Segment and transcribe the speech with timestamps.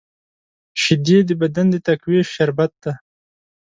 [0.81, 2.93] شیدې د بدن د تقویې شربت دی